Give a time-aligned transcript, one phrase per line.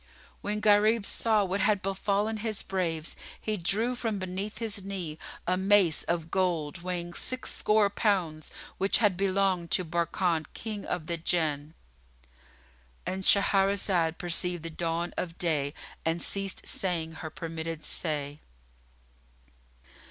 [0.41, 5.57] When Gharib saw what had befallen his braves, he drew from beneath his knee[FN#52] a
[5.57, 11.17] mace of gold weighing six score pounds which had belonged to Barkan King of the
[11.17, 15.71] Jann——And Shahrazad perceived the dawn of day
[16.03, 18.39] and ceased saying her permitted say.